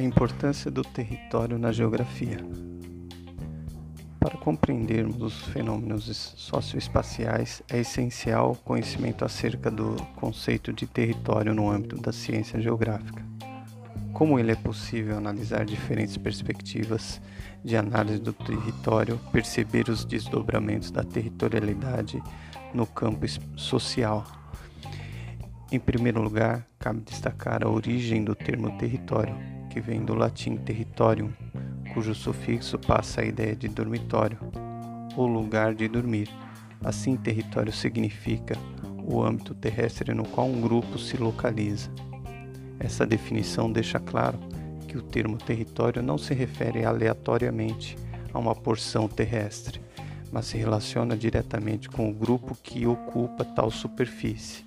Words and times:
Importância 0.00 0.70
do 0.70 0.82
território 0.82 1.58
na 1.58 1.70
geografia. 1.70 2.38
Para 4.18 4.36
compreendermos 4.36 5.20
os 5.20 5.42
fenômenos 5.48 6.04
socioespaciais, 6.36 7.62
é 7.70 7.80
essencial 7.80 8.52
o 8.52 8.56
conhecimento 8.56 9.24
acerca 9.24 9.70
do 9.70 9.96
conceito 10.16 10.72
de 10.72 10.86
território 10.86 11.54
no 11.54 11.70
âmbito 11.70 12.00
da 12.00 12.12
ciência 12.12 12.60
geográfica. 12.60 13.22
Como 14.12 14.38
ele 14.38 14.52
é 14.52 14.56
possível 14.56 15.16
analisar 15.16 15.64
diferentes 15.64 16.16
perspectivas 16.16 17.20
de 17.64 17.76
análise 17.76 18.18
do 18.18 18.32
território, 18.32 19.20
perceber 19.30 19.88
os 19.88 20.04
desdobramentos 20.04 20.90
da 20.90 21.04
territorialidade 21.04 22.22
no 22.74 22.86
campo 22.86 23.26
social. 23.56 24.24
Em 25.70 25.78
primeiro 25.78 26.20
lugar, 26.20 26.66
cabe 26.78 27.00
destacar 27.00 27.64
a 27.64 27.68
origem 27.68 28.24
do 28.24 28.34
termo 28.34 28.76
território, 28.78 29.34
que 29.72 29.80
vem 29.80 30.04
do 30.04 30.14
latim 30.14 30.54
territorium, 30.56 31.32
cujo 31.94 32.14
sufixo 32.14 32.78
passa 32.78 33.22
a 33.22 33.24
ideia 33.24 33.56
de 33.56 33.68
dormitório, 33.68 34.38
ou 35.16 35.26
lugar 35.26 35.74
de 35.74 35.88
dormir. 35.88 36.28
Assim, 36.84 37.16
território 37.16 37.72
significa 37.72 38.54
o 39.02 39.24
âmbito 39.24 39.54
terrestre 39.54 40.12
no 40.12 40.24
qual 40.24 40.46
um 40.46 40.60
grupo 40.60 40.98
se 40.98 41.16
localiza. 41.16 41.90
Essa 42.78 43.06
definição 43.06 43.72
deixa 43.72 43.98
claro 43.98 44.38
que 44.86 44.98
o 44.98 45.02
termo 45.02 45.38
território 45.38 46.02
não 46.02 46.18
se 46.18 46.34
refere 46.34 46.84
aleatoriamente 46.84 47.96
a 48.30 48.38
uma 48.38 48.54
porção 48.54 49.08
terrestre, 49.08 49.80
mas 50.30 50.46
se 50.46 50.58
relaciona 50.58 51.16
diretamente 51.16 51.88
com 51.88 52.10
o 52.10 52.14
grupo 52.14 52.54
que 52.62 52.86
ocupa 52.86 53.42
tal 53.42 53.70
superfície, 53.70 54.66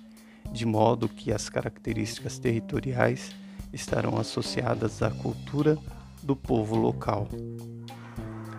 de 0.50 0.66
modo 0.66 1.08
que 1.08 1.32
as 1.32 1.48
características 1.48 2.40
territoriais 2.40 3.45
estarão 3.72 4.18
associadas 4.18 5.02
à 5.02 5.10
cultura 5.10 5.78
do 6.22 6.34
povo 6.34 6.76
local. 6.76 7.28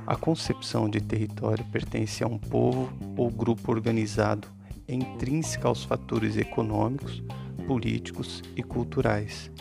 A 0.06 0.16
concepção 0.16 0.90
de 0.90 1.02
território 1.02 1.66
pertence 1.66 2.24
a 2.24 2.28
um 2.28 2.38
povo 2.38 2.90
ou 3.18 3.30
grupo 3.30 3.72
organizado, 3.72 4.48
intrínseca 4.88 5.68
aos 5.68 5.84
fatores 5.84 6.38
econômicos, 6.38 7.22
políticos 7.68 8.42
e 8.56 8.64
culturais. 8.64 9.52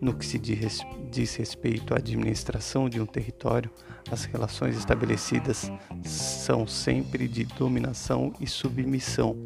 No 0.00 0.14
que 0.14 0.24
se 0.24 0.38
diz 0.38 1.34
respeito 1.34 1.92
à 1.92 1.96
administração 1.96 2.88
de 2.88 3.00
um 3.00 3.06
território, 3.06 3.68
as 4.08 4.24
relações 4.24 4.76
estabelecidas 4.76 5.70
são 6.04 6.66
sempre 6.66 7.26
de 7.26 7.44
dominação 7.44 8.32
e 8.40 8.46
submissão, 8.46 9.36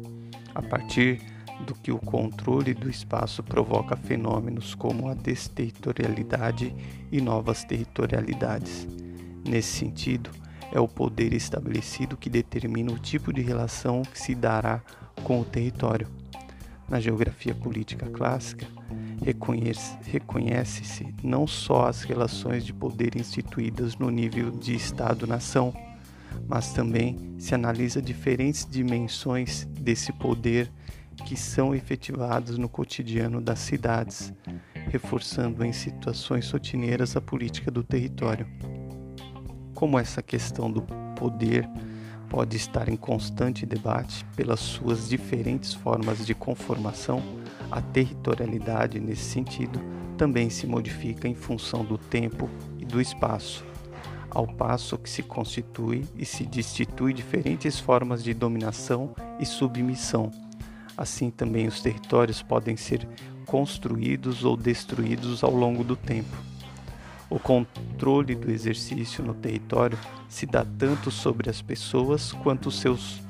a 0.53 0.61
partir 0.61 1.19
do 1.61 1.73
que 1.75 1.91
o 1.91 1.99
controle 1.99 2.73
do 2.73 2.89
espaço 2.89 3.43
provoca 3.43 3.95
fenômenos 3.95 4.75
como 4.75 5.07
a 5.07 5.13
desterritorialidade 5.13 6.75
e 7.11 7.21
novas 7.21 7.63
territorialidades. 7.63 8.87
Nesse 9.47 9.77
sentido, 9.77 10.29
é 10.71 10.79
o 10.79 10.87
poder 10.87 11.33
estabelecido 11.33 12.17
que 12.17 12.29
determina 12.29 12.91
o 12.91 12.97
tipo 12.97 13.31
de 13.31 13.41
relação 13.41 14.01
que 14.01 14.19
se 14.19 14.33
dará 14.33 14.81
com 15.23 15.39
o 15.39 15.45
território. 15.45 16.07
Na 16.89 16.99
geografia 16.99 17.53
política 17.53 18.07
clássica, 18.09 18.67
reconhece-se 20.05 21.15
não 21.23 21.47
só 21.47 21.87
as 21.87 22.03
relações 22.03 22.65
de 22.65 22.73
poder 22.73 23.15
instituídas 23.15 23.95
no 23.95 24.09
nível 24.09 24.51
de 24.51 24.75
Estado-nação, 24.75 25.73
mas 26.47 26.73
também 26.73 27.35
se 27.37 27.55
analisa 27.55 28.01
diferentes 28.01 28.67
dimensões 28.69 29.65
desse 29.71 30.11
poder 30.11 30.71
que 31.25 31.37
são 31.37 31.73
efetivados 31.73 32.57
no 32.57 32.67
cotidiano 32.67 33.39
das 33.39 33.59
cidades, 33.59 34.33
reforçando 34.89 35.63
em 35.63 35.71
situações 35.71 36.49
rotineiras 36.51 37.15
a 37.15 37.21
política 37.21 37.71
do 37.71 37.83
território. 37.83 38.47
Como 39.73 39.99
essa 39.99 40.21
questão 40.21 40.71
do 40.71 40.81
poder 41.15 41.67
pode 42.29 42.57
estar 42.57 42.89
em 42.89 42.95
constante 42.95 43.65
debate 43.65 44.25
pelas 44.35 44.59
suas 44.59 45.07
diferentes 45.07 45.73
formas 45.73 46.25
de 46.25 46.33
conformação, 46.33 47.21
a 47.71 47.81
territorialidade, 47.81 48.99
nesse 48.99 49.25
sentido, 49.25 49.79
também 50.17 50.49
se 50.49 50.67
modifica 50.67 51.27
em 51.27 51.35
função 51.35 51.83
do 51.83 51.97
tempo 51.97 52.49
e 52.79 52.85
do 52.85 53.01
espaço, 53.01 53.63
ao 54.29 54.47
passo 54.47 54.97
que 54.97 55.09
se 55.09 55.23
constitui 55.23 56.05
e 56.15 56.25
se 56.25 56.45
destitui 56.45 57.13
diferentes 57.13 57.79
formas 57.79 58.23
de 58.23 58.33
dominação 58.33 59.15
e 59.39 59.45
submissão 59.45 60.31
Assim 60.97 61.29
também 61.29 61.67
os 61.67 61.81
territórios 61.81 62.41
podem 62.41 62.77
ser 62.77 63.07
construídos 63.45 64.43
ou 64.43 64.55
destruídos 64.55 65.43
ao 65.43 65.51
longo 65.51 65.83
do 65.83 65.95
tempo. 65.95 66.35
O 67.29 67.39
controle 67.39 68.35
do 68.35 68.51
exercício 68.51 69.23
no 69.23 69.33
território 69.33 69.97
se 70.29 70.45
dá 70.45 70.63
tanto 70.63 71.09
sobre 71.09 71.49
as 71.49 71.61
pessoas 71.61 72.31
quanto 72.31 72.69
seus, 72.69 73.21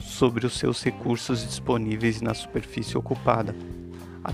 sobre 0.00 0.46
os 0.46 0.56
seus 0.56 0.82
recursos 0.82 1.44
disponíveis 1.44 2.20
na 2.20 2.34
superfície 2.34 2.96
ocupada. 2.96 3.54
A 4.22 4.32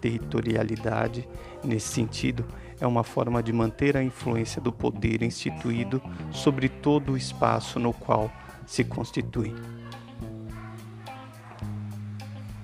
territorialidade, 0.00 1.28
nesse 1.62 1.88
sentido, 1.88 2.44
é 2.80 2.86
uma 2.86 3.04
forma 3.04 3.42
de 3.42 3.52
manter 3.52 3.96
a 3.96 4.02
influência 4.02 4.60
do 4.60 4.72
poder 4.72 5.22
instituído 5.22 6.02
sobre 6.32 6.68
todo 6.68 7.12
o 7.12 7.16
espaço 7.16 7.78
no 7.78 7.92
qual 7.92 8.30
se 8.66 8.82
constitui. 8.84 9.54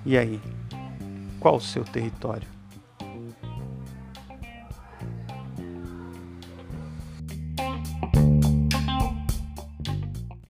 E 0.05 0.17
aí? 0.17 0.39
Qual 1.39 1.55
o 1.55 1.61
seu 1.61 1.83
território? 1.83 2.54